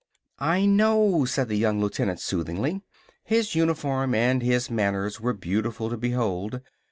[0.39, 2.81] "I know," said the young lieutenant soothingly.
[3.23, 6.59] His uniform and his manners were beautiful to behold.